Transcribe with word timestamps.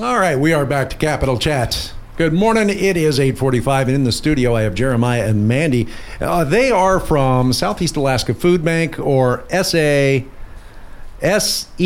All 0.00 0.16
right, 0.16 0.38
we 0.38 0.52
are 0.52 0.64
back 0.64 0.90
to 0.90 0.96
Capital 0.96 1.36
Chat. 1.40 1.92
Good 2.16 2.32
morning. 2.32 2.70
It 2.70 2.96
is 2.96 3.18
8:45 3.18 3.88
and 3.88 3.96
in 3.96 4.04
the 4.04 4.12
studio 4.12 4.54
I 4.54 4.62
have 4.62 4.76
Jeremiah 4.76 5.26
and 5.26 5.48
Mandy. 5.48 5.88
Uh, 6.20 6.44
they 6.44 6.70
are 6.70 7.00
from 7.00 7.52
Southeast 7.52 7.96
Alaska 7.96 8.32
Food 8.32 8.64
Bank 8.64 8.96
or 9.00 9.42
SA 9.50 10.20
SEAFB.org. 11.20 11.80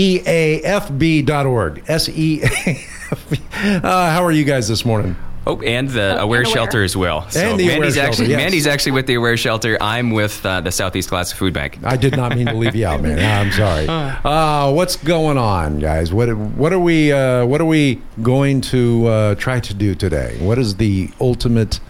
S-E-A-F-B. 1.89 3.41
Uh, 3.83 4.11
how 4.11 4.23
are 4.23 4.33
you 4.33 4.45
guys 4.45 4.69
this 4.69 4.85
morning? 4.85 5.17
Oh, 5.47 5.61
and 5.63 5.89
the 5.89 6.17
Oh, 6.19 6.25
Aware 6.25 6.41
and 6.41 6.47
Aware. 6.47 6.55
Shelter 6.55 6.83
as 6.85 6.97
well. 6.97 7.29
So 7.31 7.41
And 7.41 7.59
the 7.59 7.65
Aware 7.65 7.81
Mandy's 7.81 7.95
Shelter, 7.97 8.09
actually 8.09 8.29
yes. 8.29 8.37
Mandy's 8.39 8.67
actually 8.67 8.93
with 8.93 9.07
the 9.07 9.15
Aware 9.15 9.37
Shelter. 9.37 9.77
I'm 9.81 10.11
with 10.13 10.45
uh, 10.47 10.61
the 10.61 10.71
Southeast 10.71 11.11
Alaska 11.11 11.37
Food 11.37 11.53
Bank. 11.53 11.79
I 11.83 11.97
did 11.97 12.17
not 12.17 12.37
mean 12.37 12.47
to 12.47 12.55
leave 12.55 12.77
you 12.77 12.87
out, 12.87 13.03
man. 13.03 13.19
I'm 13.47 13.53
sorry. 13.53 13.87
Uh, 13.89 14.71
what's 14.73 14.97
going 14.97 15.39
on, 15.39 15.79
guys? 15.81 16.13
What 16.13 16.33
what 16.37 16.73
are 16.73 16.79
we 16.79 17.13
uh, 17.13 17.45
what 17.47 17.61
are 17.61 17.65
we 17.67 18.01
going 18.23 18.61
to 18.63 19.07
uh, 19.07 19.35
try 19.35 19.59
to 19.61 19.75
do 19.75 19.95
today? 19.97 20.37
What 20.41 20.59
is 20.59 20.77
the 20.77 21.11
ultimate 21.21 21.81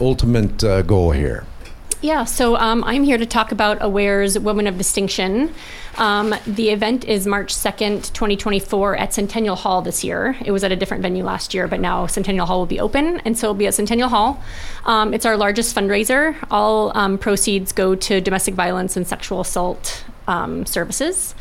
ultimate 0.00 0.62
uh, 0.62 0.82
goal 0.82 1.10
here? 1.10 1.44
Yeah, 2.02 2.24
so 2.24 2.56
um, 2.56 2.84
I'm 2.84 3.04
here 3.04 3.16
to 3.16 3.24
talk 3.24 3.52
about 3.52 3.78
Aware's 3.80 4.38
Women 4.38 4.66
of 4.66 4.76
Distinction. 4.76 5.54
Um, 5.96 6.34
the 6.46 6.68
event 6.68 7.06
is 7.06 7.26
March 7.26 7.54
2nd, 7.54 8.12
2024, 8.12 8.96
at 8.96 9.14
Centennial 9.14 9.56
Hall 9.56 9.80
this 9.80 10.04
year. 10.04 10.36
It 10.44 10.52
was 10.52 10.62
at 10.62 10.70
a 10.72 10.76
different 10.76 11.02
venue 11.02 11.24
last 11.24 11.54
year, 11.54 11.66
but 11.66 11.80
now 11.80 12.06
Centennial 12.06 12.44
Hall 12.44 12.58
will 12.58 12.66
be 12.66 12.80
open, 12.80 13.20
and 13.20 13.36
so 13.36 13.46
it'll 13.46 13.54
be 13.54 13.66
at 13.66 13.72
Centennial 13.72 14.10
Hall. 14.10 14.42
Um, 14.84 15.14
it's 15.14 15.24
our 15.24 15.38
largest 15.38 15.74
fundraiser. 15.74 16.36
All 16.50 16.96
um, 16.96 17.16
proceeds 17.16 17.72
go 17.72 17.94
to 17.94 18.20
domestic 18.20 18.52
violence 18.52 18.98
and 18.98 19.06
sexual 19.06 19.40
assault 19.40 20.04
um, 20.28 20.66
services. 20.66 21.34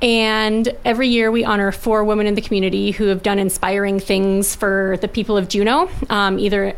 And 0.00 0.68
every 0.84 1.08
year 1.08 1.32
we 1.32 1.44
honor 1.44 1.72
four 1.72 2.04
women 2.04 2.26
in 2.26 2.34
the 2.34 2.42
community 2.42 2.92
who 2.92 3.06
have 3.06 3.22
done 3.22 3.40
inspiring 3.40 3.98
things 3.98 4.54
for 4.54 4.98
the 5.00 5.08
people 5.08 5.36
of 5.36 5.48
Juneau, 5.48 5.90
um, 6.08 6.38
either 6.38 6.76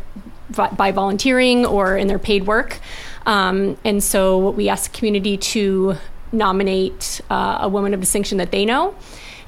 by 0.55 0.91
volunteering 0.91 1.65
or 1.65 1.97
in 1.97 2.07
their 2.07 2.19
paid 2.19 2.45
work. 2.47 2.79
Um, 3.25 3.77
and 3.83 4.01
so 4.03 4.51
we 4.51 4.69
ask 4.69 4.91
the 4.91 4.97
community 4.97 5.37
to 5.37 5.95
nominate 6.31 7.21
uh, 7.29 7.59
a 7.61 7.69
woman 7.69 7.93
of 7.93 7.99
distinction 7.99 8.37
that 8.39 8.51
they 8.51 8.65
know. 8.65 8.95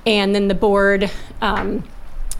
And 0.06 0.34
then 0.36 0.48
the 0.48 0.56
board 0.56 1.10
um, 1.42 1.84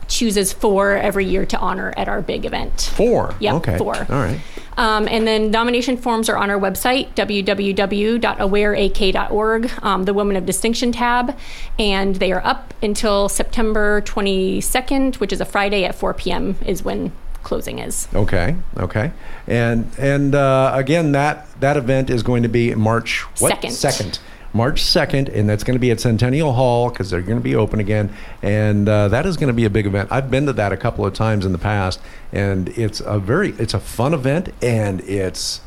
chooses 0.08 0.52
four 0.54 0.92
every 0.98 1.26
year 1.26 1.46
to 1.46 1.58
honor 1.60 1.94
at 1.96 2.08
our 2.08 2.22
big 2.22 2.46
event. 2.46 2.92
Four. 2.96 3.36
Yeah, 3.40 3.56
Okay. 3.56 3.78
four. 3.78 3.96
All 3.96 4.06
right. 4.10 4.40
Um, 4.78 5.08
and 5.10 5.28
then 5.28 5.52
nomination 5.52 5.98
forms 5.98 6.30
are 6.30 6.38
on 6.38 6.50
our 6.50 6.60
website, 6.60 7.14
www.awareak.org, 7.14 9.72
um, 9.84 10.06
the 10.06 10.14
Women 10.14 10.36
of 10.38 10.46
Distinction 10.46 10.92
tab. 10.92 11.38
And 11.78 12.16
they 12.16 12.32
are 12.32 12.44
up 12.46 12.74
until 12.82 13.30
September 13.30 14.02
22nd, 14.02 15.16
which 15.16 15.34
is 15.34 15.42
a 15.42 15.46
Friday 15.46 15.84
at 15.86 15.94
4 15.96 16.14
p.m., 16.14 16.56
is 16.66 16.84
when 16.84 17.12
closing 17.44 17.80
is. 17.80 18.08
Okay. 18.14 18.56
Okay. 18.78 19.12
And 19.48 19.90
and 19.98 20.36
uh, 20.36 20.72
again, 20.74 21.12
that 21.14 21.48
that 21.60 21.78
event 21.78 22.10
is 22.10 22.24
going 22.24 22.44
to 22.44 22.50
be 22.50 22.76
March 22.76 23.22
what? 23.40 23.50
Second. 23.50 23.72
Second. 23.72 24.20
March 24.54 24.82
2nd, 24.82 25.34
and 25.34 25.48
that's 25.50 25.64
going 25.64 25.76
to 25.76 25.80
be 25.80 25.92
at 25.92 26.02
Centennial 26.02 26.52
Hall 26.52 26.90
because 26.90 27.10
they're 27.10 27.22
going 27.22 27.38
to 27.38 27.44
be 27.44 27.56
open 27.56 27.80
again. 27.80 28.14
And 28.42 28.88
uh, 28.90 29.08
that 29.08 29.26
is 29.26 29.38
going 29.38 29.48
to 29.48 29.54
be 29.54 29.64
a 29.64 29.70
big 29.70 29.86
event. 29.86 30.12
I've 30.12 30.30
been 30.30 30.46
to 30.48 30.54
that 30.54 30.74
a 30.74 30.78
couple 30.78 31.06
of 31.06 31.14
times 31.14 31.46
in 31.46 31.54
the 31.54 31.58
past, 31.58 32.02
and 32.34 32.68
it's 32.78 33.00
a 33.00 33.18
very, 33.18 33.52
it's 33.52 33.74
a 33.74 33.80
fun 33.80 34.14
event, 34.14 34.50
and 34.62 35.00
it's 35.02 35.62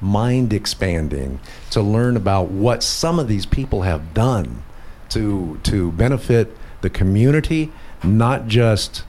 mind 0.00 0.52
expanding 0.52 1.40
to 1.70 1.80
learn 1.80 2.16
about 2.16 2.50
what 2.50 2.82
some 2.82 3.18
of 3.18 3.28
these 3.28 3.46
people 3.46 3.82
have 3.82 4.12
done 4.12 4.62
to 5.10 5.58
to 5.62 5.92
benefit 5.92 6.56
the 6.80 6.90
community, 6.90 7.72
not 8.02 8.46
just 8.46 9.04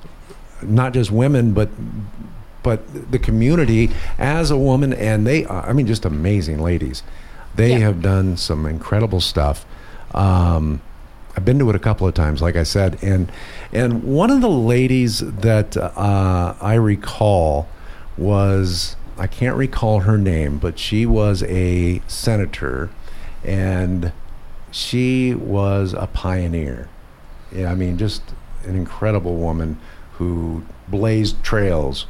not 0.68 0.94
just 0.94 1.12
women, 1.12 1.54
but 1.54 1.70
but 2.64 3.12
the 3.12 3.20
community 3.20 3.92
as 4.18 4.50
a 4.50 4.58
woman, 4.58 4.92
and 4.94 5.26
they 5.28 5.46
are, 5.46 5.70
I 5.70 5.74
mean, 5.74 5.86
just 5.86 6.04
amazing 6.04 6.60
ladies. 6.60 7.04
They 7.56 7.72
Yeah. 7.74 7.80
have 7.80 8.02
done 8.02 8.38
some 8.38 8.66
incredible 8.66 9.22
stuff. 9.22 9.66
Um, 10.16 10.82
I've 11.38 11.46
been 11.46 11.60
to 11.60 11.70
it 11.70 11.76
a 11.76 11.80
couple 11.80 12.08
of 12.08 12.14
times, 12.16 12.42
like 12.42 12.56
I 12.56 12.64
said, 12.64 12.98
and 13.02 13.32
and 13.72 14.04
one 14.04 14.32
of 14.32 14.42
the 14.42 14.50
ladies 14.50 15.20
that 15.20 15.78
uh, 15.78 16.54
I 16.62 16.74
recall 16.76 17.68
was 18.18 18.96
I 19.18 19.28
can't 19.28 19.56
recall 19.56 20.02
her 20.02 20.18
name, 20.18 20.58
but 20.58 20.80
she 20.80 21.06
was 21.06 21.44
a 21.44 22.02
senator, 22.08 22.90
and 23.44 24.12
she 24.72 25.34
was 25.36 25.94
a 25.94 26.08
pioneer. 26.08 26.90
Yeah, 27.54 27.72
I 27.72 27.76
mean, 27.76 27.98
just 27.98 28.22
an 28.66 28.76
incredible 28.76 29.36
woman 29.36 29.78
who 30.18 30.64
blazed 30.88 31.42
trails 31.44 32.06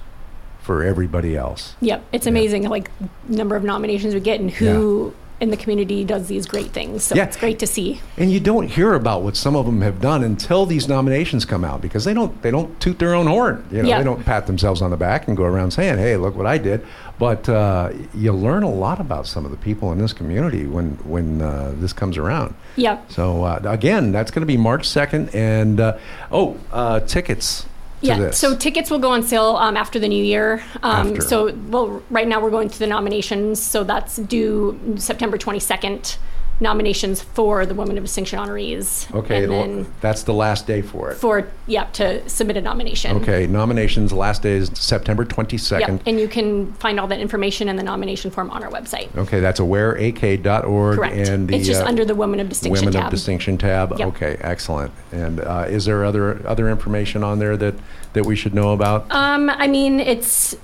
for 0.61 0.83
everybody 0.83 1.35
else. 1.35 1.75
Yep, 1.81 2.03
it's 2.11 2.25
amazing, 2.27 2.63
like, 2.69 2.89
number 3.27 3.55
of 3.55 3.63
nominations 3.63 4.13
we 4.13 4.19
get 4.19 4.39
and 4.39 4.49
who 4.49 5.13
in 5.41 5.49
the 5.51 5.57
community 5.57 6.05
does 6.05 6.27
these 6.27 6.45
great 6.45 6.71
things. 6.71 7.03
So 7.03 7.13
Yeah. 7.13 7.25
it's 7.25 7.35
great 7.35 7.59
to 7.59 7.67
see. 7.67 7.99
And 8.17 8.31
you 8.31 8.39
don't 8.39 8.67
hear 8.69 8.93
about 8.93 9.21
what 9.21 9.35
some 9.35 9.53
of 9.55 9.66
them 9.66 9.81
have 9.81 9.99
done 9.99 10.23
until 10.23 10.66
these 10.66 10.88
nominations 10.88 11.43
come 11.43 11.66
out 11.66 11.81
because 11.81 12.05
they 12.05 12.13
don't 12.13 12.41
they 12.41 12.51
don't 12.51 12.79
toot 12.79 12.99
their 12.99 13.13
own 13.13 13.27
horn. 13.27 13.66
You 13.69 13.83
know, 13.83 13.89
Yeah. 13.89 13.97
they 13.97 14.05
don't 14.05 14.23
pat 14.25 14.47
themselves 14.47 14.81
on 14.81 14.91
the 14.91 14.97
back 14.97 15.27
and 15.27 15.35
go 15.35 15.43
around 15.43 15.72
saying, 15.72 15.97
"Hey, 15.97 16.16
look 16.16 16.37
what 16.37 16.45
I 16.45 16.57
did." 16.57 16.81
But 17.19 17.49
uh, 17.49 17.89
you 18.13 18.31
learn 18.31 18.63
a 18.63 18.69
lot 18.72 19.01
about 19.01 19.27
some 19.27 19.43
of 19.43 19.51
the 19.51 19.57
people 19.57 19.91
in 19.91 19.97
this 19.99 20.13
community 20.13 20.66
when 20.67 20.97
when 21.03 21.41
uh, 21.41 21.73
this 21.75 21.91
comes 21.91 22.17
around. 22.17 22.55
Yep. 22.77 23.11
So 23.11 23.43
uh, 23.43 23.59
again, 23.66 24.13
that's 24.13 24.31
going 24.31 24.41
to 24.41 24.45
be 24.47 24.57
March 24.57 24.87
second, 24.87 25.35
and 25.35 25.81
uh, 25.81 25.97
oh, 26.31 26.55
uh, 26.72 27.01
tickets 27.01 27.66
Yeah, 28.01 28.19
this. 28.19 28.38
so 28.38 28.56
tickets 28.56 28.91
will 28.91 29.00
go 29.00 29.11
on 29.11 29.23
sale 29.23 29.56
um, 29.56 29.78
after 29.78 30.00
the 30.00 30.07
new 30.07 30.23
year. 30.23 30.63
Um, 30.83 31.09
After. 31.09 31.22
So, 31.22 31.56
well, 31.69 32.03
right 32.09 32.28
now 32.28 32.41
we're 32.41 32.51
going 32.51 32.69
through 32.69 32.85
the 32.85 32.89
nominations, 32.89 33.61
so 33.61 33.83
that's 33.83 34.17
due 34.17 34.79
September 34.97 35.38
22nd. 35.38 36.17
Nominations 36.59 37.21
for 37.21 37.66
the 37.66 37.73
Women 37.73 37.97
of 37.97 38.03
Distinction 38.03 38.39
honorees. 38.39 39.13
okay, 39.13 39.43
and 39.43 39.51
then 39.51 39.93
that's 39.99 40.23
the 40.23 40.33
last 40.33 40.66
day 40.66 40.81
for 40.81 41.11
it. 41.11 41.16
for 41.16 41.47
yeah 41.67 41.83
to 41.93 42.27
submit 42.29 42.55
a 42.57 42.61
nomination. 42.61 43.17
Okay, 43.17 43.45
nominations 43.45 44.13
last 44.13 44.41
day 44.41 44.53
is 44.53 44.71
September 44.73 45.25
22nd. 45.25 45.79
Yep, 45.79 46.01
and 46.05 46.19
you 46.19 46.27
can 46.27 46.71
find 46.73 46.99
all 46.99 47.07
that 47.07 47.19
information 47.19 47.67
in 47.67 47.75
the 47.75 47.83
nomination 47.83 48.31
form 48.31 48.49
on 48.51 48.63
our 48.63 48.71
website. 48.71 49.16
Okay, 49.17 49.39
that's 49.39 49.59
awareak.org 49.59 50.95
Correct. 50.97 51.29
and 51.29 51.49
the 51.49 51.55
it's 51.55 51.67
just 51.67 51.81
uh, 51.81 51.88
under 51.88 52.05
the 52.05 52.16
Women 52.16 52.39
of 52.39 52.47
Distinction 52.47 52.85
tab. 52.85 52.93
Women 52.93 53.01
tab. 53.01 53.05
of 53.07 53.11
Distinction 53.11 53.57
tab. 53.57 53.99
Yep. 53.99 54.07
Okay, 54.09 54.37
excellent. 54.39 54.91
And 55.11 55.41
uh, 55.41 55.66
is 55.67 55.85
there 55.85 56.05
other 56.05 56.45
other 56.47 56.69
information 56.69 57.23
on 57.23 57.39
there 57.39 57.57
that 57.57 57.75
that 58.13 58.25
we 58.25 58.35
should 58.35 58.53
know 58.53 58.72
about? 58.72 59.11
Um, 59.11 59.49
I 59.49 59.67
mean, 59.67 59.99
it's 59.99 60.55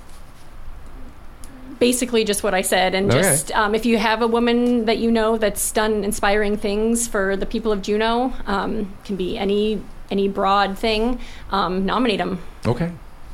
basically 1.82 2.22
just 2.22 2.44
what 2.44 2.54
I 2.54 2.62
said, 2.62 2.94
and 2.94 3.10
Okay. 3.10 3.20
just 3.22 3.50
um, 3.60 3.74
if 3.74 3.84
you 3.84 3.98
have 3.98 4.22
a 4.22 4.26
woman 4.28 4.84
that 4.86 4.98
you 4.98 5.10
know 5.10 5.36
that's 5.36 5.72
done 5.72 6.04
inspiring 6.04 6.56
things 6.56 7.08
for 7.08 7.36
the 7.36 7.44
people 7.54 7.72
of 7.72 7.82
Juneau, 7.82 8.32
um, 8.46 8.92
can 9.04 9.16
be 9.16 9.36
any 9.36 9.80
any 10.08 10.28
broad 10.28 10.78
thing, 10.78 11.18
um, 11.50 11.84
nominate 11.84 12.18
them. 12.18 12.38
Okay. 12.66 12.90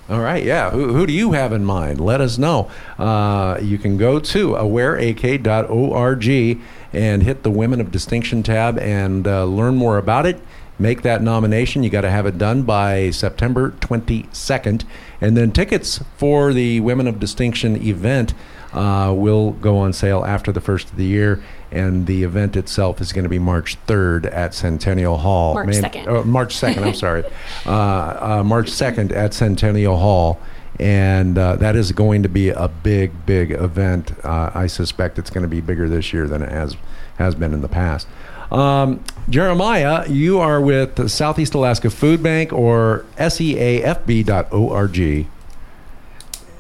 All 0.08 0.20
right, 0.20 0.42
yeah. 0.42 0.70
Who, 0.70 0.94
who 0.94 1.06
do 1.06 1.12
you 1.12 1.32
have 1.32 1.52
in 1.52 1.64
mind? 1.66 2.00
Let 2.00 2.22
us 2.22 2.38
know. 2.38 2.70
Uh, 2.98 3.58
you 3.60 3.76
can 3.76 3.98
go 3.98 4.18
to 4.18 4.52
awareak.org 4.52 6.28
and 6.94 7.22
hit 7.22 7.42
the 7.42 7.50
Women 7.50 7.80
of 7.80 7.90
Distinction 7.90 8.42
tab 8.42 8.78
and 8.78 9.26
uh, 9.26 9.44
learn 9.44 9.76
more 9.76 9.98
about 9.98 10.24
it. 10.24 10.40
Make 10.78 11.02
that 11.02 11.22
nomination. 11.22 11.82
You 11.82 11.90
got 11.90 12.02
to 12.02 12.10
have 12.10 12.26
it 12.26 12.38
done 12.38 12.62
by 12.62 13.10
September 13.10 13.70
22nd. 13.80 14.84
And 15.20 15.36
then 15.36 15.50
tickets 15.50 16.00
for 16.16 16.52
the 16.52 16.80
Women 16.80 17.08
of 17.08 17.18
Distinction 17.18 17.82
event 17.82 18.32
uh, 18.72 19.12
will 19.16 19.52
go 19.52 19.78
on 19.78 19.92
sale 19.92 20.24
after 20.24 20.52
the 20.52 20.60
first 20.60 20.90
of 20.90 20.96
the 20.96 21.04
year. 21.04 21.42
And 21.72 22.06
the 22.06 22.22
event 22.22 22.56
itself 22.56 23.00
is 23.00 23.12
going 23.12 23.24
to 23.24 23.28
be 23.28 23.38
March 23.40 23.76
3rd 23.86 24.32
at 24.32 24.54
Centennial 24.54 25.18
Hall. 25.18 25.54
March 25.54 25.66
Man- 25.66 25.82
2nd. 25.82 26.06
oh, 26.06 26.22
March 26.22 26.54
2nd, 26.54 26.78
I'm 26.86 26.94
sorry. 26.94 27.24
Uh, 27.66 28.38
uh, 28.40 28.44
March 28.44 28.70
2nd 28.70 29.12
at 29.12 29.34
Centennial 29.34 29.96
Hall. 29.96 30.38
And 30.78 31.36
uh, 31.36 31.56
that 31.56 31.74
is 31.74 31.90
going 31.90 32.22
to 32.22 32.28
be 32.28 32.50
a 32.50 32.68
big, 32.68 33.26
big 33.26 33.50
event. 33.50 34.12
Uh, 34.24 34.50
I 34.54 34.68
suspect 34.68 35.18
it's 35.18 35.28
going 35.28 35.42
to 35.42 35.48
be 35.48 35.60
bigger 35.60 35.88
this 35.88 36.12
year 36.12 36.28
than 36.28 36.40
it 36.40 36.50
has, 36.50 36.76
has 37.16 37.34
been 37.34 37.52
in 37.52 37.62
the 37.62 37.68
past. 37.68 38.06
Um, 38.50 39.02
Jeremiah, 39.28 40.08
you 40.08 40.38
are 40.40 40.60
with 40.60 40.96
the 40.96 41.08
Southeast 41.08 41.54
Alaska 41.54 41.90
Food 41.90 42.22
Bank 42.22 42.52
or 42.52 43.04
SEAFB.org. 43.18 45.26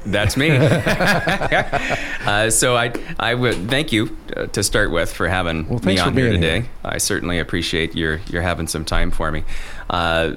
That's 0.06 0.36
me. 0.36 0.50
uh, 0.56 2.50
so 2.50 2.76
I, 2.76 2.92
I 3.18 3.34
would 3.34 3.68
thank 3.68 3.92
you 3.92 4.16
uh, 4.36 4.46
to 4.46 4.62
start 4.62 4.90
with 4.90 5.12
for 5.12 5.28
having 5.28 5.68
Well, 5.68 5.80
me 5.80 5.98
on 5.98 6.14
here 6.14 6.32
today. 6.32 6.60
here. 6.60 6.68
I 6.84 6.98
certainly 6.98 7.38
appreciate 7.38 7.94
your 7.94 8.20
your 8.28 8.42
having 8.42 8.68
some 8.68 8.84
time 8.84 9.10
for 9.10 9.30
me. 9.30 9.44
Uh, 9.90 10.34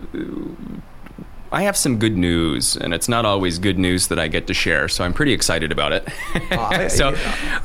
I 1.54 1.64
have 1.64 1.76
some 1.76 1.98
good 2.00 2.16
news, 2.16 2.78
and 2.78 2.94
it's 2.94 3.10
not 3.10 3.26
always 3.26 3.60
good 3.60 3.78
news 3.78 4.08
that 4.08 4.18
I 4.18 4.30
get 4.30 4.48
to 4.48 4.54
share, 4.54 4.88
so 4.88 5.04
I'm 5.04 5.14
pretty 5.14 5.34
excited 5.34 5.72
about 5.72 5.92
it. 5.92 6.08
I- 6.52 6.88
so 6.88 7.14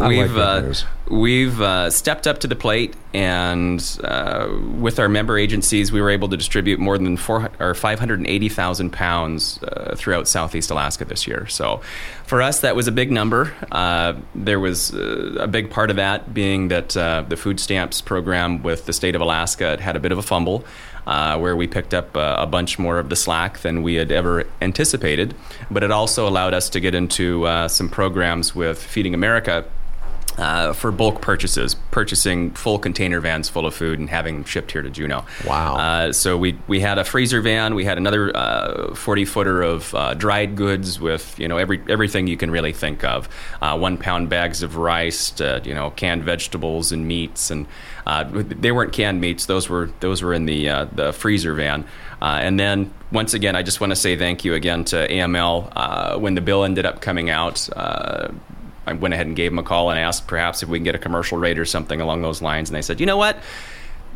I 0.00 0.09
we've 0.09 0.35
good 0.35 0.38
uh, 0.38 0.75
we've 1.09 1.61
uh, 1.61 1.91
stepped 1.91 2.27
up 2.27 2.38
to 2.41 2.49
the 2.49 2.56
plate, 2.56 2.94
and 3.15 3.81
uh, 4.03 4.49
with 4.77 4.99
our 4.99 5.09
member 5.09 5.38
agencies, 5.38 5.93
we 5.93 6.00
were 6.00 6.11
able 6.11 6.29
to 6.29 6.37
distribute 6.37 6.81
more 6.81 6.99
than 6.99 7.17
four 7.17 7.49
or 7.61 7.75
580,000 7.75 8.91
pounds 8.93 9.62
uh, 9.62 9.94
throughout 9.97 10.27
Southeast 10.27 10.71
Alaska 10.71 11.05
this 11.05 11.27
year. 11.29 11.47
So 11.47 11.81
for 12.25 12.43
us, 12.43 12.61
that 12.62 12.75
was 12.75 12.88
a 12.88 12.93
big 12.93 13.12
number. 13.12 13.55
Uh, 13.71 14.15
there 14.35 14.59
was 14.59 14.93
uh, 14.94 15.37
a 15.38 15.47
big 15.47 15.71
part 15.71 15.91
of 15.91 15.97
that 15.97 16.35
being 16.35 16.69
that 16.69 16.97
uh, 16.97 17.25
the 17.29 17.37
food 17.37 17.61
stamps 17.61 18.00
program 18.00 18.65
with 18.65 18.87
the 18.87 18.93
state 18.93 19.15
of 19.15 19.21
Alaska 19.21 19.81
had 19.81 19.94
a 19.94 20.00
bit 20.00 20.11
of 20.11 20.19
a 20.19 20.23
fumble. 20.23 20.65
Uh, 21.06 21.38
where 21.38 21.55
we 21.55 21.69
picked 21.69 21.94
up 21.94 22.17
uh, 22.17 22.35
a 22.37 22.47
bunch 22.47 22.81
more 22.81 22.99
of 22.99 23.11
the 23.11 23.14
slack 23.14 23.61
than 23.61 23.85
we 23.85 23.94
had 23.94 24.11
ever 24.11 24.43
anticipated. 24.61 25.32
But 25.70 25.85
it 25.85 25.93
also 25.93 26.26
allowed 26.26 26.53
us 26.53 26.69
to 26.70 26.81
get 26.81 26.97
into 26.97 27.47
uh, 27.47 27.69
some 27.69 27.88
programs 27.88 28.56
with 28.56 28.82
Feeding 28.82 29.14
America 29.14 29.64
uh, 30.38 30.73
for 30.73 30.93
bulk 30.93 31.21
purchases, 31.21 31.75
purchasing 31.91 32.50
full 32.53 32.79
container 32.79 33.21
vans 33.21 33.49
full 33.49 33.67
of 33.67 33.75
food 33.75 33.99
and 33.99 34.11
having 34.11 34.37
them 34.37 34.44
shipped 34.44 34.73
here 34.73 34.83
to 34.83 34.91
Juneau. 34.91 35.25
Wow. 35.47 35.77
Uh, 35.77 36.12
so 36.12 36.37
we 36.37 36.59
we 36.67 36.81
had 36.81 36.99
a 36.99 37.05
freezer 37.05 37.41
van, 37.41 37.75
we 37.75 37.85
had 37.85 37.99
another 37.99 38.37
uh, 38.37 38.94
forty 38.94 39.25
footer 39.25 39.62
of 39.62 39.94
uh, 39.94 40.15
dried 40.15 40.56
goods 40.56 41.00
with 41.00 41.38
you 41.38 41.49
know 41.49 41.56
every 41.56 41.83
everything 41.88 42.27
you 42.27 42.37
can 42.37 42.50
really 42.50 42.73
think 42.73 43.05
of, 43.05 43.29
uh, 43.62 43.77
one 43.79 43.97
pound 43.99 44.29
bags 44.29 44.62
of 44.62 44.77
rice, 44.77 45.41
uh, 45.41 45.61
you 45.65 45.75
know 45.75 45.91
canned 45.91 46.25
vegetables 46.25 46.93
and 46.93 47.06
meats, 47.06 47.50
and 47.50 47.67
uh, 48.06 48.25
they 48.35 48.73
weren't 48.73 48.93
canned 48.93 49.21
meats; 49.21 49.47
those 49.47 49.69
were 49.69 49.91
those 50.00 50.23
were 50.23 50.35
in 50.35 50.47
the 50.47 50.69
uh, 50.69 50.85
the 50.93 51.12
freezer 51.12 51.55
van. 51.55 51.85
Uh, 52.21 52.38
and 52.41 52.59
then 52.59 52.93
once 53.12 53.35
again, 53.35 53.55
I 53.55 53.62
just 53.62 53.81
want 53.81 53.91
to 53.91 53.97
say 53.97 54.17
thank 54.17 54.44
you 54.44 54.55
again 54.55 54.85
to 54.87 55.09
AML 55.09 55.73
uh, 55.77 56.19
when 56.19 56.35
the 56.35 56.41
bill 56.41 56.65
ended 56.65 56.87
up 56.87 57.00
coming 57.00 57.31
out. 57.31 57.69
Uh, 57.77 58.29
I 58.87 58.93
went 58.93 59.15
ahead 59.15 59.27
and 59.27 59.35
gave 59.35 59.50
them 59.50 59.59
a 59.59 59.62
call 59.62 59.91
and 59.91 59.99
asked 59.99 60.27
perhaps 60.27 60.62
if 60.62 60.69
we 60.69 60.79
can 60.79 60.85
get 60.85 60.94
a 60.94 60.99
commercial 60.99 61.38
rate 61.38 61.59
or 61.59 61.65
something 61.65 62.00
along 62.00 62.23
those 62.23 62.41
lines. 62.41 62.69
And 62.71 62.77
they 62.77 62.83
said, 62.83 63.00
you 63.00 63.06
know 63.06 63.17
what? 63.17 63.38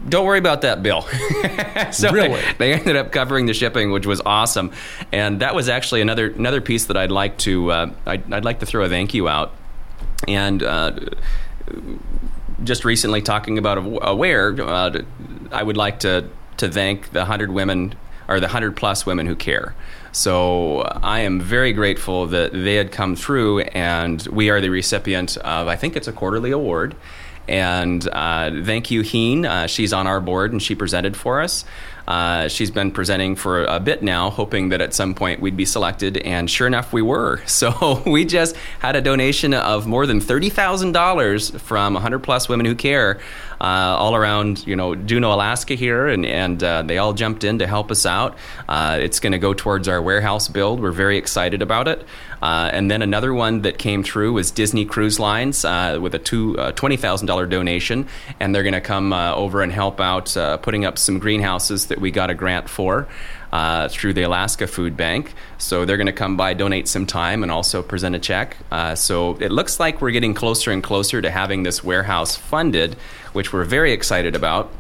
Don't 0.09 0.25
worry 0.25 0.39
about 0.39 0.63
that 0.63 0.83
bill. 0.83 1.03
so 1.93 2.11
Really? 2.11 2.41
they, 2.59 2.73
ended 2.73 2.97
up 2.97 3.13
covering 3.13 3.47
the 3.47 3.53
shipping, 3.53 3.91
which 3.91 4.07
was 4.07 4.23
awesome. 4.25 4.73
And 5.13 5.41
that 5.41 5.55
was 5.55 5.69
actually 5.69 6.01
another 6.01 6.29
another 6.31 6.61
piece 6.63 6.87
that 6.87 6.97
I'd 6.97 7.11
like 7.11 7.37
to 7.39 7.71
uh, 7.71 7.91
I'd, 8.07 8.33
I'd 8.33 8.45
like 8.45 8.61
to 8.61 8.67
throw 8.67 8.85
a 8.85 8.89
thank 8.89 9.13
you 9.13 9.29
out. 9.29 9.53
And 10.27 10.63
uh, 10.63 10.93
just 12.65 12.85
recently 12.85 13.23
talking 13.23 13.59
about 13.59 13.77
aware, 14.03 14.55
uh, 14.61 15.01
I 15.53 15.63
would 15.63 15.77
like 15.77 16.01
to 16.01 16.29
to 16.59 16.71
thank 16.71 17.11
the 17.11 17.25
hundred 17.25 17.51
women 17.51 17.95
or 18.31 18.41
the 18.41 18.49
hundred 18.49 18.77
plus 18.77 19.05
women 19.05 19.27
who 19.27 19.37
care. 19.37 19.75
So 20.13 20.81
I 20.81 21.21
am 21.21 21.41
very 21.41 21.73
grateful 21.73 22.27
that 22.29 22.53
they 22.53 22.77
had 22.77 22.91
come 22.93 23.15
through, 23.15 23.61
and 23.61 24.23
we 24.29 24.51
are 24.51 24.61
the 24.61 24.71
recipient 24.71 25.37
of 25.39 25.69
I 25.69 25.77
think 25.77 25.97
it's 25.97 26.09
a 26.09 26.13
quarterly 26.13 26.51
award. 26.51 26.97
And 27.49 28.07
uh, 28.13 28.63
thank 28.65 28.93
you, 28.93 29.01
Heen. 29.01 29.45
Uh, 29.45 29.67
she's 29.67 29.93
on 29.93 30.07
our 30.07 30.21
board, 30.21 30.53
and 30.53 30.63
she 30.63 30.77
presented 30.77 31.17
for 31.17 31.41
us. 31.41 31.65
Uh, 32.07 32.49
she's 32.49 32.71
been 32.71 32.91
presenting 32.91 33.37
for 33.37 33.65
a 33.65 33.79
bit 33.79 34.03
now, 34.03 34.31
hoping 34.31 34.71
that 34.71 34.81
at 34.81 34.95
some 34.95 35.15
point 35.15 35.41
we'd 35.41 35.57
be 35.57 35.65
selected, 35.65 36.17
and 36.19 36.51
sure 36.51 36.67
enough, 36.67 36.93
we 36.93 37.03
were. 37.03 37.41
So 37.61 38.03
we 38.07 38.25
just 38.25 38.57
had 38.79 38.97
a 38.97 39.03
donation 39.03 39.53
of 39.53 39.87
more 39.87 40.07
than 40.07 40.21
thirty 40.21 40.49
thousand 40.49 40.93
dollars 40.93 41.51
from 41.51 41.93
100 41.93 42.21
plus 42.21 42.49
women 42.49 42.65
who 42.65 42.75
care, 42.75 43.19
uh, 43.19 43.50
all 43.67 44.15
around 44.15 44.67
you 44.67 44.77
know 44.77 44.95
Juneau, 44.95 45.33
Alaska 45.35 45.75
here, 45.75 46.09
and 46.09 46.25
and 46.25 46.63
uh, 46.63 46.83
they 46.83 46.99
all 46.99 47.13
jumped 47.13 47.45
in 47.45 47.59
to 47.59 47.67
help 47.67 47.91
us 47.91 48.07
out. 48.07 48.37
Uh, 48.69 48.99
it's 49.01 49.21
going 49.21 49.33
to 49.33 49.39
go 49.39 49.55
towards 49.55 49.89
our 49.89 50.01
warehouse 50.01 50.49
build. 50.49 50.81
We're 50.81 50.93
very 50.93 51.19
excited 51.19 51.63
about 51.63 51.89
it. 51.89 52.07
Uh, 52.43 52.71
and 52.73 52.91
then 52.91 53.03
another 53.03 53.35
one 53.35 53.63
that 53.63 53.79
came 53.79 54.03
through 54.03 54.33
was 54.33 54.51
Disney 54.51 54.87
Cruise 54.87 55.21
Lines 55.21 55.65
uh, 55.65 55.99
with 56.01 56.15
a 56.15 56.19
two 56.19 56.59
uh, 56.59 56.73
twenty 56.73 56.97
thousand 56.97 57.27
dollar 57.27 57.47
donation, 57.47 58.09
and 58.39 58.55
they're 58.55 58.63
going 58.63 58.73
to 58.73 58.81
come 58.81 59.13
uh, 59.13 59.35
over 59.35 59.63
and 59.63 59.73
help 59.73 60.01
out 60.01 60.37
uh, 60.37 60.57
putting 60.57 60.85
up 60.85 60.99
some 60.99 61.19
greenhouses 61.19 61.87
that 61.87 62.01
we 62.01 62.11
got 62.11 62.31
a 62.31 62.35
grant 62.35 62.69
for. 62.69 63.09
Uh, 63.53 63.89
through 63.89 64.13
the 64.13 64.23
Alaska 64.23 64.69
Food 64.69 64.97
Bank. 64.97 65.35
So 65.59 65.85
they're 65.85 65.97
going 65.97 66.07
to 66.07 66.13
come 66.13 66.37
by, 66.37 66.55
donate 66.55 66.87
some 66.87 67.05
time, 67.05 67.43
and 67.43 67.51
also 67.51 67.83
present 67.83 68.15
a 68.15 68.21
check. 68.21 68.57
Uh, 68.71 68.95
so 68.95 69.37
it 69.41 69.51
looks 69.51 69.81
like 69.81 70.01
we're 70.01 70.13
getting 70.13 70.35
closer 70.35 70.71
and 70.71 70.85
closer 70.85 71.21
to 71.21 71.29
having 71.29 71.65
this 71.65 71.83
warehouse 71.83 72.37
funded, 72.37 72.95
which 73.33 73.53
we're 73.53 73.65
very 73.65 73.93
excited 73.93 74.37
about. 74.37 74.71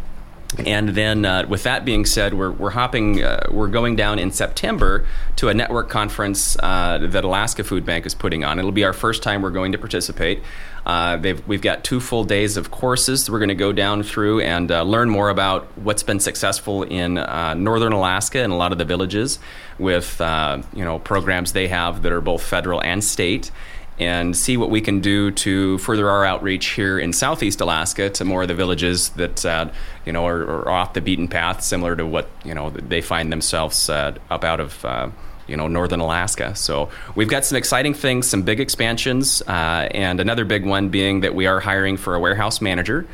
And 0.58 0.90
then, 0.90 1.24
uh, 1.24 1.46
with 1.48 1.62
that 1.62 1.84
being 1.84 2.04
said, 2.04 2.34
we're, 2.34 2.50
we're 2.50 2.70
hopping, 2.70 3.22
uh, 3.22 3.46
we're 3.50 3.68
going 3.68 3.94
down 3.94 4.18
in 4.18 4.32
September 4.32 5.06
to 5.36 5.48
a 5.48 5.54
network 5.54 5.88
conference 5.88 6.56
uh, 6.60 6.98
that 7.02 7.24
Alaska 7.24 7.62
Food 7.62 7.86
Bank 7.86 8.04
is 8.04 8.14
putting 8.14 8.44
on. 8.44 8.58
It'll 8.58 8.72
be 8.72 8.84
our 8.84 8.92
first 8.92 9.22
time 9.22 9.42
we're 9.42 9.50
going 9.50 9.72
to 9.72 9.78
participate. 9.78 10.42
Uh, 10.84 11.34
we've 11.46 11.62
got 11.62 11.84
two 11.84 12.00
full 12.00 12.24
days 12.24 12.56
of 12.56 12.70
courses 12.70 13.30
we're 13.30 13.38
going 13.38 13.50
to 13.50 13.54
go 13.54 13.70
down 13.70 14.02
through 14.02 14.40
and 14.40 14.72
uh, 14.72 14.82
learn 14.82 15.10
more 15.10 15.28
about 15.28 15.66
what's 15.76 16.02
been 16.02 16.18
successful 16.18 16.82
in 16.84 17.18
uh, 17.18 17.52
northern 17.54 17.92
Alaska 17.92 18.42
and 18.42 18.50
a 18.50 18.56
lot 18.56 18.72
of 18.72 18.78
the 18.78 18.84
villages 18.84 19.38
with 19.78 20.16
you 20.20 20.84
know 20.84 20.98
programs 20.98 21.52
they 21.52 21.68
have 21.68 22.02
that 22.02 22.12
are 22.12 22.22
both 22.22 22.42
federal 22.42 22.82
and 22.82 23.04
state 23.04 23.50
and 23.98 24.36
see 24.36 24.56
what 24.56 24.70
we 24.70 24.80
can 24.80 25.00
do 25.00 25.30
to 25.30 25.76
further 25.78 26.08
our 26.08 26.24
outreach 26.24 26.68
here 26.68 26.98
in 26.98 27.12
southeast 27.12 27.60
Alaska 27.60 28.08
to 28.10 28.24
more 28.24 28.42
of 28.42 28.48
the 28.48 28.54
villages 28.54 29.10
that 29.10 29.44
uh, 29.44 29.70
you 30.06 30.12
know 30.12 30.26
are, 30.26 30.42
are 30.42 30.68
off 30.70 30.94
the 30.94 31.00
beaten 31.00 31.28
path, 31.28 31.62
similar 31.62 31.94
to 31.96 32.06
what 32.06 32.28
you 32.44 32.54
know 32.54 32.70
they 32.70 33.00
find 33.00 33.32
themselves 33.32 33.88
uh, 33.88 34.14
up 34.30 34.44
out 34.44 34.60
of. 34.60 34.84
Uh, 34.84 35.10
you 35.46 35.56
know, 35.56 35.66
northern 35.66 35.98
Alaska. 35.98 36.54
So 36.54 36.90
we've 37.16 37.28
got 37.28 37.44
some 37.44 37.58
exciting 37.58 37.92
things, 37.92 38.28
some 38.28 38.42
big 38.42 38.60
expansions, 38.60 39.42
uh, 39.48 39.88
and 39.90 40.20
another 40.20 40.44
big 40.44 40.64
one 40.64 40.90
being 40.90 41.22
that 41.22 41.34
we 41.34 41.46
are 41.46 41.58
hiring 41.58 41.96
for 41.96 42.14
a 42.14 42.20
warehouse 42.20 42.60
manager. 42.60 43.04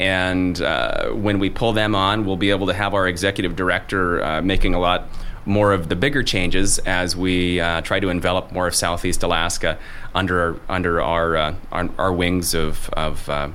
And 0.00 0.62
uh, 0.62 1.10
when 1.10 1.38
we 1.38 1.50
pull 1.50 1.74
them 1.74 1.94
on, 1.94 2.24
we'll 2.24 2.38
be 2.38 2.48
able 2.48 2.66
to 2.68 2.72
have 2.72 2.94
our 2.94 3.06
executive 3.06 3.54
director 3.54 4.24
uh, 4.24 4.40
making 4.40 4.72
a 4.72 4.80
lot 4.80 5.08
more 5.44 5.74
of 5.74 5.90
the 5.90 5.96
bigger 5.96 6.22
changes 6.22 6.78
as 6.80 7.14
we 7.14 7.60
uh, 7.60 7.82
try 7.82 8.00
to 8.00 8.08
envelop 8.08 8.50
more 8.50 8.66
of 8.66 8.74
Southeast 8.74 9.22
Alaska 9.22 9.78
under 10.14 10.58
under 10.70 11.02
our 11.02 11.36
uh, 11.36 11.54
our, 11.70 11.90
our 11.98 12.12
wings 12.14 12.54
of 12.54 12.88
of 12.94 13.28
uh, 13.28 13.50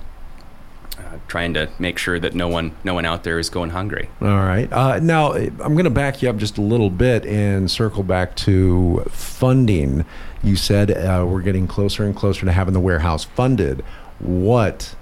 uh, 1.00 1.02
trying 1.28 1.56
to 1.56 1.68
make 1.80 1.98
sure 1.98 2.20
that 2.20 2.36
no 2.36 2.48
one 2.48 2.76
no 2.84 2.94
one 2.94 3.06
out 3.06 3.24
there 3.24 3.40
is 3.40 3.50
going 3.50 3.72
hungry. 3.72 4.08
All 4.22 4.28
right. 4.28 4.72
Uh, 4.72 5.00
now, 5.00 5.34
I'm 5.34 5.74
going 5.74 5.86
to 5.86 5.90
back 5.90 6.22
you 6.22 6.30
up 6.30 6.38
just 6.38 6.60
a 6.60 6.62
little 6.62 6.92
bit 6.92 7.26
and 7.26 7.72
circle 7.72 8.04
back 8.04 8.36
to 8.38 9.04
funding. 9.10 10.06
You 10.44 10.56
said 10.56 10.92
uh, 10.92 11.26
we're 11.28 11.42
getting 11.42 11.66
closer 11.66 12.04
and 12.04 12.16
closer 12.16 12.46
to 12.46 12.52
having 12.52 12.76
the 12.76 12.80
warehouse 12.80 13.24
funded. 13.24 13.84
What 14.20 14.96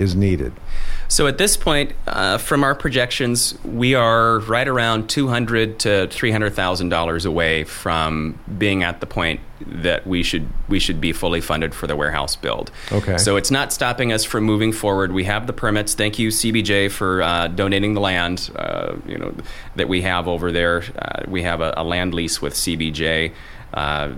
is 0.00 0.14
needed? 0.14 0.52
So 1.08 1.26
at 1.26 1.38
this 1.38 1.56
point, 1.56 1.92
uh, 2.06 2.38
from 2.38 2.64
our 2.64 2.74
projections, 2.74 3.58
we 3.64 3.94
are 3.94 4.38
right 4.40 4.66
around 4.66 5.08
two 5.08 5.28
hundred 5.28 5.78
to 5.80 6.08
three 6.08 6.30
hundred 6.30 6.54
thousand 6.54 6.88
dollars 6.88 7.24
away 7.24 7.64
from 7.64 8.38
being 8.58 8.82
at 8.82 9.00
the 9.00 9.06
point 9.06 9.40
that 9.66 10.06
we 10.06 10.22
should 10.22 10.48
we 10.68 10.78
should 10.78 11.00
be 11.00 11.12
fully 11.12 11.40
funded 11.40 11.74
for 11.74 11.86
the 11.86 11.96
warehouse 11.96 12.36
build. 12.36 12.70
Okay. 12.92 13.18
So 13.18 13.36
it's 13.36 13.50
not 13.50 13.72
stopping 13.72 14.12
us 14.12 14.24
from 14.24 14.44
moving 14.44 14.72
forward. 14.72 15.12
We 15.12 15.24
have 15.24 15.46
the 15.46 15.52
permits. 15.52 15.94
Thank 15.94 16.18
you, 16.18 16.28
CBJ, 16.28 16.90
for 16.90 17.22
uh, 17.22 17.48
donating 17.48 17.94
the 17.94 18.00
land. 18.00 18.50
Uh, 18.54 18.96
you 19.06 19.18
know 19.18 19.34
that 19.76 19.88
we 19.88 20.02
have 20.02 20.28
over 20.28 20.52
there. 20.52 20.82
Uh, 20.96 21.22
we 21.28 21.42
have 21.42 21.60
a, 21.60 21.74
a 21.76 21.84
land 21.84 22.14
lease 22.14 22.40
with 22.40 22.54
CBJ. 22.54 23.32
Uh, 23.72 24.12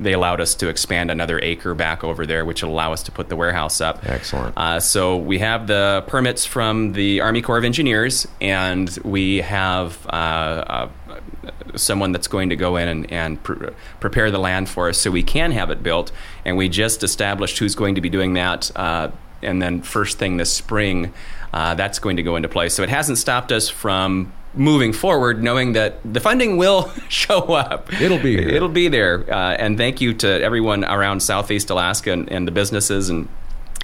they 0.00 0.12
allowed 0.12 0.40
us 0.40 0.54
to 0.56 0.68
expand 0.68 1.10
another 1.10 1.38
acre 1.40 1.74
back 1.74 2.02
over 2.02 2.26
there, 2.26 2.44
which 2.44 2.62
will 2.62 2.70
allow 2.70 2.92
us 2.92 3.02
to 3.04 3.12
put 3.12 3.28
the 3.28 3.36
warehouse 3.36 3.80
up. 3.80 4.04
Excellent. 4.04 4.56
Uh, 4.56 4.80
so 4.80 5.16
we 5.16 5.38
have 5.38 5.66
the 5.66 6.02
permits 6.08 6.44
from 6.44 6.92
the 6.92 7.20
Army 7.20 7.40
Corps 7.40 7.58
of 7.58 7.64
Engineers, 7.64 8.26
and 8.40 8.90
we 9.04 9.36
have 9.36 10.04
uh, 10.08 10.88
someone 11.76 12.12
that's 12.12 12.28
going 12.28 12.50
to 12.50 12.56
go 12.56 12.76
in 12.76 12.88
and, 12.88 13.12
and 13.12 13.42
pre- 13.42 13.70
prepare 14.00 14.30
the 14.30 14.38
land 14.38 14.68
for 14.68 14.88
us 14.88 14.98
so 14.98 15.10
we 15.10 15.22
can 15.22 15.52
have 15.52 15.70
it 15.70 15.82
built. 15.82 16.12
And 16.44 16.56
we 16.56 16.68
just 16.68 17.02
established 17.02 17.58
who's 17.58 17.74
going 17.74 17.94
to 17.94 18.00
be 18.00 18.08
doing 18.08 18.34
that. 18.34 18.70
Uh, 18.76 19.10
and 19.42 19.62
then 19.62 19.82
first 19.82 20.18
thing 20.18 20.36
this 20.36 20.52
spring, 20.52 21.12
uh, 21.52 21.74
that's 21.74 21.98
going 21.98 22.16
to 22.16 22.22
go 22.22 22.36
into 22.36 22.48
place. 22.48 22.74
So 22.74 22.82
it 22.82 22.88
hasn't 22.88 23.18
stopped 23.18 23.52
us 23.52 23.68
from 23.68 24.32
moving 24.54 24.92
forward, 24.92 25.42
knowing 25.42 25.74
that 25.74 25.98
the 26.04 26.20
funding 26.20 26.56
will 26.56 26.90
show 27.08 27.40
up. 27.54 27.92
It'll 28.00 28.18
be 28.18 28.36
here. 28.36 28.48
It'll 28.48 28.68
be 28.68 28.88
there. 28.88 29.24
Uh, 29.32 29.54
and 29.54 29.76
thank 29.76 30.00
you 30.00 30.14
to 30.14 30.42
everyone 30.42 30.84
around 30.84 31.20
Southeast 31.20 31.70
Alaska 31.70 32.12
and, 32.12 32.30
and 32.30 32.46
the 32.46 32.52
businesses 32.52 33.08
and 33.08 33.28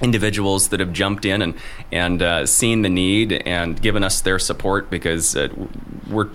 individuals 0.01 0.69
that 0.69 0.81
have 0.81 0.91
jumped 0.91 1.23
in 1.23 1.41
and 1.41 1.53
and 1.89 2.21
uh, 2.21 2.45
seen 2.45 2.81
the 2.81 2.89
need 2.89 3.31
and 3.31 3.81
given 3.81 4.03
us 4.03 4.19
their 4.21 4.37
support 4.37 4.89
because 4.89 5.37
uh, 5.37 5.47
we're 6.09 6.29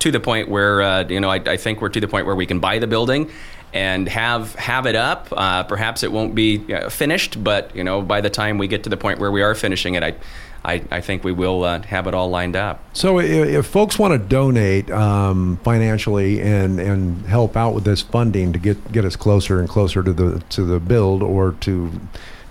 to 0.00 0.10
the 0.10 0.20
point 0.20 0.48
where 0.48 0.82
uh, 0.82 1.04
you 1.08 1.20
know 1.20 1.30
I, 1.30 1.36
I 1.36 1.56
think 1.56 1.80
we're 1.80 1.88
to 1.90 2.00
the 2.00 2.08
point 2.08 2.26
where 2.26 2.36
we 2.36 2.46
can 2.46 2.58
buy 2.60 2.78
the 2.78 2.86
building 2.86 3.30
and 3.72 4.08
have 4.08 4.54
have 4.56 4.86
it 4.86 4.96
up. 4.96 5.28
Uh, 5.32 5.62
perhaps 5.62 6.02
it 6.02 6.10
won't 6.12 6.34
be 6.34 6.74
uh, 6.74 6.88
finished, 6.90 7.42
but 7.42 7.74
you 7.76 7.84
know 7.84 8.02
by 8.02 8.20
the 8.20 8.30
time 8.30 8.58
we 8.58 8.66
get 8.66 8.82
to 8.84 8.90
the 8.90 8.96
point 8.96 9.18
where 9.20 9.30
we 9.30 9.42
are 9.42 9.54
finishing 9.54 9.94
it, 9.94 10.02
I 10.02 10.14
I, 10.62 10.82
I 10.90 11.00
think 11.00 11.24
we 11.24 11.32
will 11.32 11.64
uh, 11.64 11.80
have 11.84 12.06
it 12.06 12.12
all 12.12 12.28
lined 12.28 12.54
up. 12.54 12.84
So, 12.92 13.18
i- 13.18 13.22
if 13.24 13.64
folks 13.64 13.98
want 13.98 14.12
to 14.12 14.18
donate 14.18 14.90
um, 14.90 15.56
financially 15.64 16.42
and, 16.42 16.78
and 16.78 17.24
help 17.24 17.56
out 17.56 17.72
with 17.72 17.84
this 17.84 18.02
funding 18.02 18.52
to 18.52 18.58
get, 18.58 18.92
get 18.92 19.06
us 19.06 19.16
closer 19.16 19.58
and 19.60 19.66
closer 19.66 20.02
to 20.02 20.12
the 20.12 20.42
to 20.50 20.64
the 20.66 20.78
build 20.78 21.22
or 21.22 21.52
to 21.60 21.90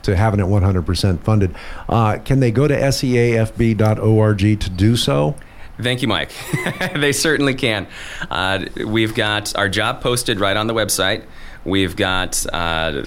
to 0.02 0.16
having 0.16 0.40
it 0.40 0.48
100% 0.48 1.20
funded, 1.20 1.54
uh, 1.88 2.18
can 2.26 2.40
they 2.40 2.50
go 2.50 2.68
to 2.68 2.74
seafb.org 2.76 4.40
to 4.60 4.70
do 4.72 4.96
so? 4.96 5.36
Thank 5.82 6.02
you, 6.02 6.08
Mike. 6.08 6.32
they 6.96 7.12
certainly 7.12 7.54
can. 7.54 7.88
Uh, 8.30 8.66
we've 8.86 9.16
got 9.16 9.56
our 9.56 9.70
job 9.70 10.02
posted 10.02 10.40
right 10.40 10.58
on 10.58 10.68
the 10.68 10.74
website. 10.74 11.24
We've 11.64 11.96
got 11.96 12.46
uh, 12.52 13.04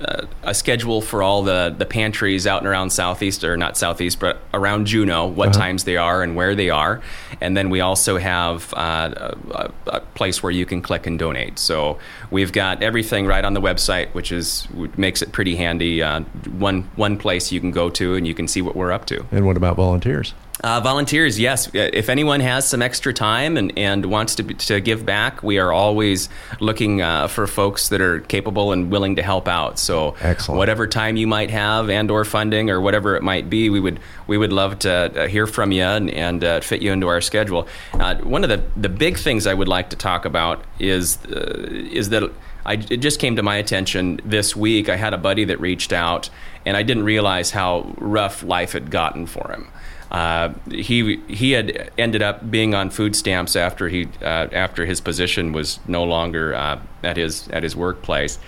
uh, 0.00 0.26
a 0.42 0.54
schedule 0.54 1.00
for 1.00 1.22
all 1.22 1.42
the, 1.42 1.74
the 1.76 1.86
pantries 1.86 2.46
out 2.46 2.58
and 2.58 2.68
around 2.68 2.90
Southeast, 2.90 3.42
or 3.42 3.56
not 3.56 3.76
Southeast, 3.76 4.20
but 4.20 4.38
around 4.54 4.86
Juneau, 4.86 5.26
what 5.26 5.52
times 5.52 5.84
they 5.84 5.96
are 5.96 6.22
and 6.22 6.36
where 6.36 6.54
they 6.54 6.70
are. 6.70 7.00
And 7.40 7.56
then 7.56 7.68
we 7.68 7.80
also 7.80 8.16
have 8.18 8.72
uh, 8.74 9.34
a, 9.50 9.72
a 9.88 10.00
place 10.00 10.42
where 10.42 10.52
you 10.52 10.66
can 10.66 10.82
click 10.82 11.06
and 11.06 11.18
donate. 11.18 11.58
So 11.58 11.98
we've 12.30 12.52
got 12.52 12.82
everything 12.82 13.26
right 13.26 13.44
on 13.44 13.54
the 13.54 13.60
website, 13.60 14.14
which 14.14 14.30
is 14.30 14.68
makes 14.96 15.20
it 15.20 15.32
pretty 15.32 15.56
handy. 15.56 16.02
Uh, 16.02 16.20
one 16.58 16.82
one 16.94 17.18
place 17.18 17.50
you 17.50 17.60
can 17.60 17.72
go 17.72 17.90
to 17.90 18.14
and 18.14 18.26
you 18.26 18.34
can 18.34 18.46
see 18.46 18.62
what 18.62 18.76
we're 18.76 18.92
up 18.92 19.06
to. 19.06 19.24
And 19.32 19.46
what 19.46 19.56
about 19.56 19.76
volunteers? 19.76 20.34
Uh, 20.62 20.80
volunteers, 20.80 21.38
yes. 21.38 21.68
Uh, 21.68 21.88
If 21.92 22.08
anyone 22.08 22.40
has 22.40 22.68
some 22.68 22.82
extra 22.82 23.14
time 23.14 23.56
and, 23.56 23.72
and 23.78 24.06
wants 24.06 24.34
to, 24.36 24.42
to 24.42 24.80
give 24.80 25.06
back, 25.06 25.42
we 25.42 25.58
are 25.58 25.72
always 25.72 26.28
looking 26.60 27.00
uh, 27.00 27.28
for 27.28 27.46
folks 27.46 27.88
that 27.90 28.00
are 28.00 28.20
capable 28.20 28.72
and 28.72 28.90
willing 28.90 29.16
to 29.16 29.22
help 29.22 29.46
out. 29.48 29.78
So, 29.78 30.16
Excellent. 30.20 30.58
whatever 30.58 30.86
time 30.86 31.16
you 31.16 31.26
might 31.26 31.50
have 31.50 31.88
and 31.90 32.10
or 32.10 32.24
funding 32.24 32.70
or 32.70 32.80
whatever 32.80 33.16
it 33.16 33.22
might 33.22 33.48
be, 33.48 33.70
we 33.70 33.80
would 33.80 34.00
we 34.26 34.36
would 34.36 34.52
love 34.52 34.80
to 34.80 34.90
uh, 34.90 35.28
hear 35.28 35.46
from 35.46 35.72
you 35.72 35.84
and, 35.84 36.10
and 36.10 36.44
uh, 36.44 36.60
fit 36.60 36.82
you 36.82 36.92
into 36.92 37.08
our 37.08 37.20
schedule. 37.20 37.66
Uh, 37.94 38.16
one 38.16 38.42
of 38.44 38.50
the, 38.50 38.62
the 38.76 38.88
big 38.88 39.16
things 39.16 39.46
I 39.46 39.54
would 39.54 39.68
like 39.68 39.90
to 39.90 39.96
talk 39.96 40.24
about 40.24 40.64
is 40.78 41.18
uh, 41.26 41.66
is 41.92 42.08
that. 42.10 42.30
I, 42.68 42.74
it 42.74 42.98
just 42.98 43.18
came 43.18 43.34
to 43.36 43.42
my 43.42 43.56
attention 43.56 44.20
this 44.24 44.54
week. 44.54 44.90
I 44.90 44.96
had 44.96 45.14
a 45.14 45.18
buddy 45.18 45.44
that 45.44 45.58
reached 45.58 45.90
out, 45.90 46.28
and 46.66 46.76
I 46.76 46.82
didn't 46.82 47.04
realize 47.04 47.50
how 47.50 47.94
rough 47.96 48.42
life 48.42 48.72
had 48.72 48.90
gotten 48.90 49.26
for 49.26 49.50
him. 49.50 49.68
Uh, 50.10 50.52
he 50.70 51.16
he 51.28 51.52
had 51.52 51.90
ended 51.96 52.22
up 52.22 52.50
being 52.50 52.74
on 52.74 52.90
food 52.90 53.16
stamps 53.16 53.56
after 53.56 53.88
he 53.88 54.06
uh, 54.20 54.48
after 54.52 54.84
his 54.84 55.00
position 55.00 55.52
was 55.52 55.80
no 55.88 56.04
longer 56.04 56.54
uh, 56.54 56.78
at 57.02 57.16
his 57.16 57.48
at 57.48 57.62
his 57.62 57.74
workplace, 57.74 58.38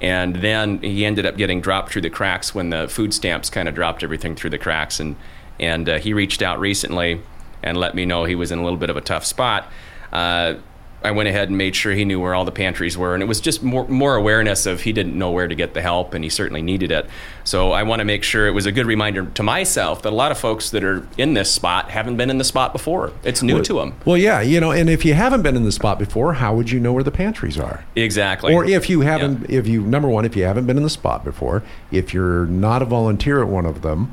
and 0.00 0.36
then 0.36 0.78
he 0.78 1.04
ended 1.04 1.24
up 1.24 1.36
getting 1.36 1.60
dropped 1.60 1.92
through 1.92 2.02
the 2.02 2.10
cracks 2.10 2.54
when 2.54 2.70
the 2.70 2.88
food 2.88 3.14
stamps 3.14 3.48
kind 3.48 3.68
of 3.68 3.76
dropped 3.76 4.02
everything 4.02 4.34
through 4.34 4.50
the 4.50 4.58
cracks, 4.58 4.98
and 4.98 5.14
and 5.60 5.88
uh, 5.88 5.98
he 5.98 6.12
reached 6.12 6.42
out 6.42 6.58
recently 6.58 7.20
and 7.62 7.76
let 7.76 7.94
me 7.94 8.04
know 8.04 8.24
he 8.24 8.34
was 8.34 8.50
in 8.50 8.58
a 8.58 8.64
little 8.64 8.78
bit 8.78 8.90
of 8.90 8.96
a 8.96 9.00
tough 9.00 9.24
spot. 9.24 9.70
Uh, 10.12 10.54
I 11.02 11.12
went 11.12 11.28
ahead 11.28 11.48
and 11.48 11.56
made 11.56 11.76
sure 11.76 11.92
he 11.92 12.04
knew 12.04 12.20
where 12.20 12.34
all 12.34 12.44
the 12.44 12.52
pantries 12.52 12.98
were, 12.98 13.14
and 13.14 13.22
it 13.22 13.26
was 13.26 13.40
just 13.40 13.62
more 13.62 13.86
more 13.88 14.16
awareness 14.16 14.66
of 14.66 14.80
he 14.80 14.92
didn't 14.92 15.16
know 15.16 15.30
where 15.30 15.46
to 15.46 15.54
get 15.54 15.74
the 15.74 15.80
help, 15.80 16.12
and 16.12 16.24
he 16.24 16.30
certainly 16.30 16.62
needed 16.62 16.90
it. 16.90 17.08
So 17.44 17.72
I 17.72 17.84
want 17.84 18.00
to 18.00 18.04
make 18.04 18.24
sure 18.24 18.46
it 18.46 18.50
was 18.50 18.66
a 18.66 18.72
good 18.72 18.86
reminder 18.86 19.26
to 19.26 19.42
myself 19.42 20.02
that 20.02 20.12
a 20.12 20.16
lot 20.16 20.32
of 20.32 20.38
folks 20.38 20.70
that 20.70 20.82
are 20.82 21.06
in 21.16 21.34
this 21.34 21.50
spot 21.50 21.90
haven't 21.90 22.16
been 22.16 22.30
in 22.30 22.38
the 22.38 22.44
spot 22.44 22.72
before. 22.72 23.12
It's 23.22 23.42
new 23.42 23.62
to 23.62 23.74
them. 23.74 23.94
Well, 24.04 24.16
yeah, 24.16 24.40
you 24.40 24.60
know, 24.60 24.72
and 24.72 24.90
if 24.90 25.04
you 25.04 25.14
haven't 25.14 25.42
been 25.42 25.56
in 25.56 25.64
the 25.64 25.72
spot 25.72 25.98
before, 25.98 26.34
how 26.34 26.54
would 26.56 26.70
you 26.70 26.80
know 26.80 26.92
where 26.92 27.04
the 27.04 27.12
pantries 27.12 27.58
are? 27.58 27.84
Exactly. 27.94 28.52
Or 28.52 28.64
if 28.64 28.90
you 28.90 29.02
haven't, 29.02 29.48
if 29.48 29.66
you 29.66 29.82
number 29.82 30.08
one, 30.08 30.24
if 30.24 30.36
you 30.36 30.44
haven't 30.44 30.66
been 30.66 30.76
in 30.76 30.82
the 30.82 30.90
spot 30.90 31.24
before, 31.24 31.62
if 31.92 32.12
you're 32.12 32.46
not 32.46 32.82
a 32.82 32.84
volunteer 32.84 33.40
at 33.40 33.48
one 33.48 33.66
of 33.66 33.82
them, 33.82 34.12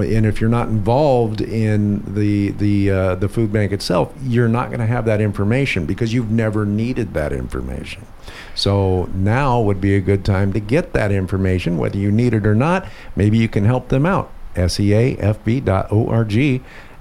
and 0.00 0.26
if 0.26 0.40
you're 0.40 0.50
not 0.50 0.68
involved 0.68 1.40
in 1.40 2.02
the 2.14 2.50
the 2.50 2.90
uh, 2.90 3.14
the 3.16 3.28
food 3.28 3.52
bank 3.52 3.72
itself, 3.72 4.12
you're 4.22 4.48
not 4.48 4.68
going 4.68 4.80
to 4.80 4.86
have 4.86 5.04
that 5.04 5.20
information 5.20 5.86
because 5.86 6.12
you've 6.14 6.30
never 6.30 6.64
needed 6.64 7.14
that 7.14 7.32
information. 7.32 8.06
So 8.54 9.08
now 9.14 9.60
would 9.60 9.80
be 9.80 9.94
a 9.94 10.00
good 10.00 10.24
time 10.24 10.52
to 10.52 10.60
get 10.60 10.92
that 10.92 11.12
information, 11.12 11.78
whether 11.78 11.98
you 11.98 12.10
need 12.10 12.34
it 12.34 12.46
or 12.46 12.54
not. 12.54 12.86
Maybe 13.16 13.38
you 13.38 13.48
can 13.48 13.64
help 13.64 13.88
them 13.88 14.06
out. 14.06 14.30
seafb.org, 14.54 15.62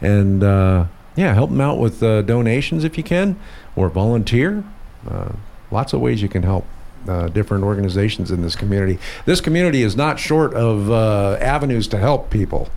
and 0.01 0.43
uh, 0.43 0.85
yeah, 1.15 1.33
help 1.33 1.49
them 1.49 1.61
out 1.61 1.77
with 1.77 2.01
uh, 2.03 2.21
donations 2.21 2.83
if 2.83 2.97
you 2.97 3.03
can, 3.03 3.39
or 3.75 3.89
volunteer. 3.89 4.63
Uh, 5.09 5.33
lots 5.71 5.93
of 5.93 6.01
ways 6.01 6.21
you 6.21 6.29
can 6.29 6.43
help 6.43 6.65
uh, 7.07 7.27
different 7.29 7.63
organizations 7.63 8.31
in 8.31 8.41
this 8.41 8.55
community. 8.55 8.99
This 9.25 9.41
community 9.41 9.81
is 9.81 9.95
not 9.95 10.19
short 10.19 10.53
of 10.53 10.91
uh, 10.91 11.37
avenues 11.39 11.87
to 11.89 11.97
help 11.97 12.29
people. 12.29 12.69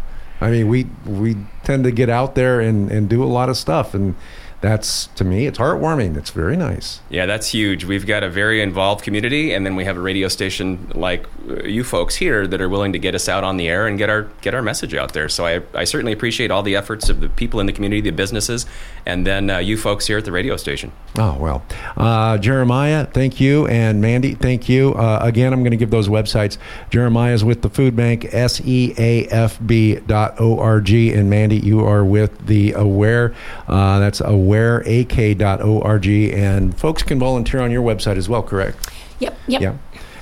I 0.45 0.51
mean, 0.51 0.69
we 0.69 0.87
we 1.07 1.37
tend 1.63 1.85
to 1.85 1.91
get 1.91 2.11
out 2.11 2.35
there 2.35 2.61
and, 2.61 2.91
and 2.91 3.09
do 3.09 3.25
a 3.25 3.27
lot 3.27 3.49
of 3.49 3.57
stuff, 3.57 3.95
and 3.95 4.15
that's 4.61 5.07
to 5.09 5.25
me, 5.25 5.47
it's 5.47 5.59
heartwarming. 5.59 6.17
It's 6.17 6.31
very 6.31 6.57
nice. 6.57 7.01
Yeah, 7.11 7.27
that's 7.27 7.49
huge. 7.49 7.85
We've 7.85 8.07
got 8.07 8.23
a 8.23 8.31
very 8.31 8.63
involved 8.63 9.05
community, 9.05 9.53
and 9.53 9.67
then 9.67 9.77
we 9.77 9.85
have 9.85 9.97
a 9.97 10.01
radio 10.01 10.29
station 10.29 10.91
like 10.95 11.27
uh, 11.49 11.65
you 11.65 11.85
folks 11.85 12.17
here 12.17 12.47
that 12.47 12.61
are 12.61 12.69
willing 12.69 12.93
to 12.93 12.99
get 12.99 13.15
us 13.15 13.29
out 13.29 13.45
on 13.45 13.57
the 13.57 13.69
air 13.69 13.87
and 13.87 13.99
get 13.99 14.09
our 14.09 14.29
get 14.41 14.55
our 14.55 14.63
message 14.63 14.95
out 14.95 15.13
there. 15.13 15.29
So 15.29 15.47
I, 15.47 15.63
I 15.75 15.85
certainly 15.85 16.13
appreciate 16.13 16.51
all 16.51 16.63
the 16.63 16.77
efforts 16.77 17.09
of 17.09 17.21
the 17.21 17.29
people 17.29 17.61
in 17.61 17.67
the 17.67 17.73
community, 17.73 18.01
the 18.01 18.11
businesses, 18.11 18.67
and 19.07 19.27
then 19.27 19.51
uh, 19.51 19.59
you 19.59 19.77
folks 19.77 20.07
here 20.07 20.19
at 20.19 20.25
the 20.25 20.33
radio 20.33 20.57
station. 20.57 20.93
Oh, 21.17 21.37
well. 21.39 21.63
Uh, 21.97 22.39
Jeremiah, 22.39 23.07
thank 23.07 23.41
you. 23.41 23.67
And 23.69 24.01
Mandy, 24.01 24.35
thank 24.35 24.69
you. 24.69 24.95
Uh, 24.95 25.21
again, 25.23 25.53
I'm 25.53 25.61
going 25.61 25.71
to 25.71 25.77
give 25.77 25.91
those 25.91 26.09
websites. 26.09 26.59
Jeremiah's 26.91 27.45
with 27.45 27.63
the 27.63 27.71
food 27.71 27.95
bank, 27.95 28.27
s-e-a-f-b 28.35 29.95
dot 30.07 30.41
o-r-g 30.41 31.13
And 31.13 31.31
Mandy, 31.31 31.59
you 31.59 31.85
are 31.85 32.05
with 32.05 32.47
the 32.47 32.73
Aware. 32.73 33.35
Uh, 33.69 33.99
that's 34.01 34.21
awareak.org. 34.55 36.07
And 36.07 36.79
folks 36.79 37.03
can 37.03 37.19
volunteer 37.19 37.61
on 37.61 37.71
your 37.71 37.83
website 37.83 38.17
as 38.17 38.29
well, 38.29 38.43
correct? 38.43 38.91
Yep. 39.19 39.39
Yep. 39.47 39.63
Yeah. 39.63 39.77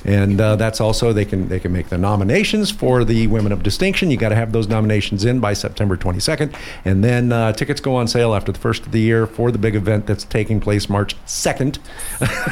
And 0.05 0.41
uh, 0.41 0.57
that's 0.57 0.81
also 0.81 1.13
they 1.13 1.25
can 1.25 1.49
they 1.49 1.61
can 1.61 1.73
make 1.73 1.89
the 1.89 1.99
nominations 1.99 2.71
for 2.71 3.05
the 3.05 3.27
Women 3.29 3.53
of 3.53 3.63
Distinction. 3.63 4.11
You 4.11 4.17
got 4.17 4.31
to 4.31 4.35
have 4.35 4.53
those 4.53 4.69
nominations 4.69 5.25
in 5.25 5.41
by 5.41 5.53
September 5.53 5.97
22nd, 5.97 6.55
and 6.85 7.05
then 7.05 7.33
uh, 7.33 7.53
tickets 7.53 7.81
go 7.81 7.97
on 7.97 8.09
sale 8.09 8.35
after 8.35 8.53
the 8.53 8.59
first 8.59 8.87
of 8.87 8.93
the 8.93 9.01
year 9.01 9.27
for 9.27 9.51
the 9.51 9.59
big 9.59 9.75
event 9.75 10.07
that's 10.07 10.25
taking 10.25 10.61
place 10.61 10.89
March 10.89 11.17
2nd. 11.27 11.79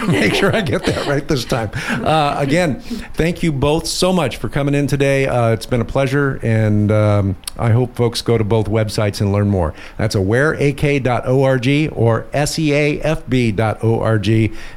make 0.13 0.35
sure 0.35 0.55
I 0.55 0.61
get 0.61 0.85
that 0.85 1.07
right 1.07 1.27
this 1.27 1.45
time. 1.45 1.71
Uh, 1.75 2.37
again, 2.39 2.81
thank 2.81 3.43
you 3.43 3.53
both 3.53 3.87
so 3.87 4.13
much 4.13 4.37
for 4.37 4.49
coming 4.49 4.75
in 4.75 4.87
today. 4.87 5.27
Uh, 5.27 5.51
it's 5.51 5.67
been 5.67 5.81
a 5.81 5.85
pleasure, 5.85 6.39
and 6.43 6.91
um, 6.93 7.37
I 7.59 7.71
hope 7.71 7.97
folks 7.97 8.23
go 8.23 8.39
to 8.39 8.45
both 8.45 8.67
websites 8.67 9.21
and 9.21 9.33
learn 9.33 9.49
more. 9.49 9.75
That's 9.99 10.15
awareak.org 10.15 11.69
or 11.97 12.27
seafb.org. 12.33 13.51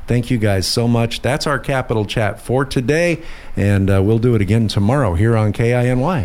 Thank 0.07 0.31
you 0.31 0.37
guys 0.37 0.67
so 0.67 0.87
much. 0.87 1.21
That's 1.21 1.47
our 1.47 1.59
capital 1.59 2.05
chat 2.05 2.39
for 2.39 2.62
today, 2.65 3.21
and 3.55 3.89
uh, 3.89 4.01
we'll 4.03 4.19
do 4.19 4.35
it 4.35 4.41
again 4.41 4.67
tomorrow 4.67 5.13
here 5.15 5.35
on 5.35 5.53
KINY. 5.53 6.21